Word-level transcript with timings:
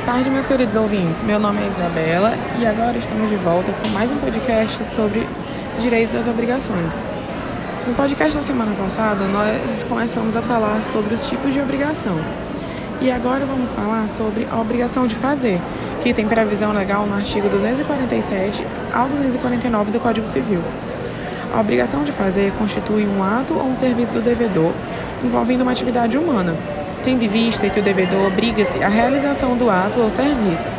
tarde, 0.00 0.30
meus 0.30 0.46
queridos 0.46 0.76
ouvintes. 0.76 1.22
Meu 1.22 1.38
nome 1.38 1.60
é 1.62 1.68
Isabela 1.68 2.32
e 2.58 2.64
agora 2.64 2.96
estamos 2.96 3.28
de 3.28 3.36
volta 3.36 3.70
com 3.70 3.88
mais 3.88 4.10
um 4.10 4.16
podcast 4.16 4.82
sobre 4.86 5.28
direito 5.78 6.10
das 6.10 6.26
obrigações. 6.26 6.94
No 7.86 7.92
podcast 7.92 8.34
da 8.34 8.42
semana 8.42 8.74
passada, 8.76 9.26
nós 9.26 9.84
começamos 9.84 10.34
a 10.36 10.40
falar 10.40 10.82
sobre 10.84 11.12
os 11.12 11.28
tipos 11.28 11.52
de 11.52 11.60
obrigação. 11.60 12.18
E 13.02 13.10
agora 13.10 13.44
vamos 13.44 13.72
falar 13.72 14.08
sobre 14.08 14.48
a 14.50 14.58
obrigação 14.58 15.06
de 15.06 15.14
fazer, 15.14 15.60
que 16.02 16.14
tem 16.14 16.26
previsão 16.26 16.72
legal 16.72 17.06
no 17.06 17.14
artigo 17.14 17.46
247 17.50 18.66
ao 18.90 19.06
249 19.08 19.90
do 19.90 20.00
Código 20.00 20.26
Civil. 20.26 20.62
A 21.54 21.60
obrigação 21.60 22.04
de 22.04 22.10
fazer 22.10 22.52
constitui 22.52 23.06
um 23.06 23.22
ato 23.22 23.52
ou 23.52 23.66
um 23.66 23.74
serviço 23.74 24.14
do 24.14 24.22
devedor 24.22 24.72
envolvendo 25.22 25.60
uma 25.60 25.72
atividade 25.72 26.16
humana, 26.16 26.56
tendo 27.04 27.22
em 27.22 27.28
vista 27.28 27.68
que 27.68 27.78
o 27.78 27.82
devedor 27.82 28.26
obriga-se 28.26 28.82
à 28.82 28.88
realização 28.88 29.56
do 29.56 29.68
ato 29.68 30.00
ou 30.00 30.08
serviço, 30.08 30.72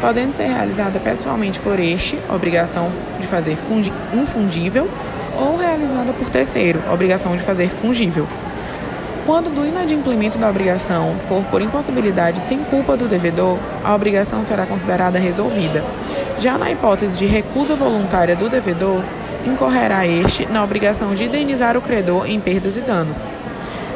podendo 0.00 0.32
ser 0.32 0.44
realizada 0.44 1.00
pessoalmente 1.00 1.58
por 1.58 1.80
este, 1.80 2.18
obrigação 2.28 2.90
de 3.18 3.26
fazer 3.26 3.56
infundível, 4.12 4.88
ou 5.38 5.56
realizada 5.56 6.12
por 6.12 6.28
terceiro, 6.28 6.82
obrigação 6.92 7.34
de 7.34 7.42
fazer 7.42 7.70
fungível. 7.70 8.26
Quando 9.24 9.54
do 9.54 9.66
inadimplemento 9.66 10.36
da 10.36 10.50
obrigação 10.50 11.14
for 11.28 11.42
por 11.44 11.62
impossibilidade 11.62 12.42
sem 12.42 12.58
culpa 12.64 12.96
do 12.96 13.08
devedor, 13.08 13.58
a 13.82 13.94
obrigação 13.94 14.44
será 14.44 14.66
considerada 14.66 15.18
resolvida. 15.18 15.82
Já 16.38 16.58
na 16.58 16.70
hipótese 16.70 17.18
de 17.18 17.26
recusa 17.26 17.74
voluntária 17.74 18.36
do 18.36 18.48
devedor, 18.48 19.02
incorrerá 19.46 20.06
este 20.06 20.46
na 20.46 20.62
obrigação 20.62 21.14
de 21.14 21.24
indenizar 21.24 21.76
o 21.76 21.80
credor 21.80 22.28
em 22.28 22.38
perdas 22.40 22.76
e 22.76 22.80
danos. 22.80 23.28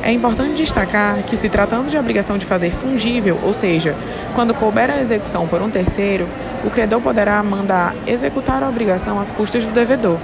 É 0.05 0.12
importante 0.12 0.56
destacar 0.56 1.22
que, 1.22 1.34
se 1.34 1.48
tratando 1.48 1.88
de 1.88 1.97
obrigação 1.97 2.36
de 2.36 2.44
fazer 2.44 2.70
fungível, 2.72 3.41
ou 3.42 3.55
seja, 3.55 3.97
quando 4.34 4.52
couber 4.52 4.91
a 4.91 5.00
execução 5.00 5.48
por 5.48 5.62
um 5.62 5.70
terceiro, 5.70 6.28
o 6.62 6.69
credor 6.69 7.00
poderá 7.00 7.42
mandar 7.42 7.94
executar 8.06 8.62
a 8.62 8.69
obrigação 8.69 9.19
às 9.19 9.33
custas 9.33 9.64
do 9.64 9.72
devedor, 9.72 10.19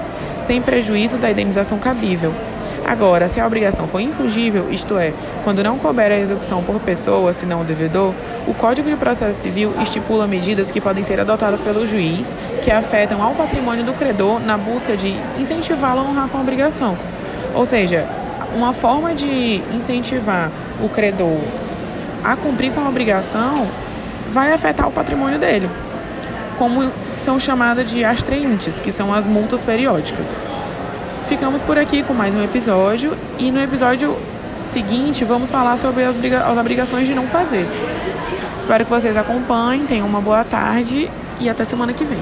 sem 0.44 0.60
prejuízo 0.60 1.16
da 1.16 1.30
indenização 1.30 1.78
cabível. 1.78 2.34
Agora, 2.86 3.26
se 3.26 3.40
a 3.40 3.46
obrigação 3.46 3.88
for 3.88 4.00
infungível, 4.00 4.70
isto 4.70 4.98
é, 4.98 5.14
quando 5.44 5.64
não 5.64 5.78
couber 5.78 6.12
a 6.12 6.18
execução 6.18 6.62
por 6.62 6.78
pessoa, 6.80 7.32
senão 7.32 7.62
o 7.62 7.64
devedor, 7.64 8.12
o 8.46 8.52
Código 8.52 8.90
de 8.90 8.96
Processo 8.96 9.40
Civil 9.40 9.72
estipula 9.80 10.26
medidas 10.26 10.70
que 10.70 10.80
podem 10.80 11.02
ser 11.02 11.18
adotadas 11.18 11.62
pelo 11.62 11.86
juiz 11.86 12.36
que 12.60 12.70
afetam 12.70 13.22
ao 13.22 13.34
patrimônio 13.34 13.82
do 13.82 13.94
credor 13.94 14.40
na 14.40 14.58
busca 14.58 14.94
de 14.94 15.16
incentivá-lo 15.38 16.00
a 16.00 16.02
honrar 16.02 16.28
com 16.28 16.36
a 16.36 16.42
obrigação. 16.42 16.98
Ou 17.54 17.64
seja, 17.64 18.06
uma 18.54 18.72
forma 18.72 19.14
de 19.14 19.62
incentivar 19.74 20.50
o 20.82 20.88
credor 20.88 21.40
a 22.24 22.36
cumprir 22.36 22.72
com 22.72 22.80
a 22.80 22.88
obrigação 22.88 23.66
vai 24.30 24.52
afetar 24.52 24.88
o 24.88 24.92
patrimônio 24.92 25.38
dele, 25.38 25.68
como 26.58 26.90
são 27.16 27.38
chamadas 27.40 27.90
de 27.90 28.04
astreintes, 28.04 28.78
que 28.78 28.92
são 28.92 29.12
as 29.12 29.26
multas 29.26 29.62
periódicas. 29.62 30.38
Ficamos 31.28 31.60
por 31.60 31.78
aqui 31.78 32.02
com 32.02 32.12
mais 32.12 32.34
um 32.34 32.42
episódio 32.42 33.16
e 33.38 33.50
no 33.50 33.60
episódio 33.60 34.16
seguinte 34.62 35.24
vamos 35.24 35.50
falar 35.50 35.76
sobre 35.76 36.04
as, 36.04 36.16
as 36.16 36.58
obrigações 36.58 37.06
de 37.06 37.14
não 37.14 37.26
fazer. 37.26 37.66
Espero 38.56 38.84
que 38.84 38.90
vocês 38.90 39.16
acompanhem, 39.16 39.86
tenham 39.86 40.06
uma 40.06 40.20
boa 40.20 40.44
tarde 40.44 41.10
e 41.40 41.48
até 41.48 41.64
semana 41.64 41.92
que 41.92 42.04
vem. 42.04 42.18